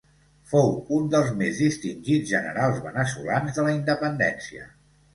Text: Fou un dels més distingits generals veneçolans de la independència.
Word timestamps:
Fou 0.53 0.71
un 0.97 1.05
dels 1.15 1.29
més 1.43 1.61
distingits 1.65 2.33
generals 2.33 2.83
veneçolans 2.89 3.57
de 3.61 3.71
la 3.71 3.79
independència. 3.81 4.71